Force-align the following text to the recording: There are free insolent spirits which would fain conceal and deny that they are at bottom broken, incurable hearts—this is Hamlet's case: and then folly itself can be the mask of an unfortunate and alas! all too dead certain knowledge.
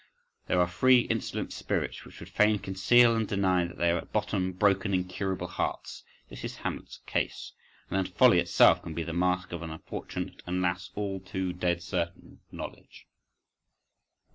There 0.47 0.59
are 0.59 0.65
free 0.65 1.01
insolent 1.01 1.53
spirits 1.53 2.03
which 2.03 2.19
would 2.19 2.29
fain 2.29 2.57
conceal 2.57 3.15
and 3.15 3.27
deny 3.27 3.65
that 3.67 3.77
they 3.77 3.91
are 3.91 3.99
at 3.99 4.11
bottom 4.11 4.51
broken, 4.51 4.95
incurable 4.95 5.45
hearts—this 5.45 6.43
is 6.43 6.55
Hamlet's 6.55 7.01
case: 7.05 7.51
and 7.87 7.99
then 8.07 8.11
folly 8.11 8.39
itself 8.39 8.81
can 8.81 8.95
be 8.95 9.03
the 9.03 9.13
mask 9.13 9.51
of 9.51 9.61
an 9.61 9.69
unfortunate 9.69 10.41
and 10.47 10.57
alas! 10.57 10.89
all 10.95 11.19
too 11.19 11.53
dead 11.53 11.83
certain 11.83 12.39
knowledge. 12.51 13.05